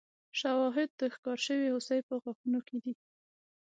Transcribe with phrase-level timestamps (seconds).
[0.39, 2.93] شواهد د ښکار شوې هوسۍ په غاښونو کې دي.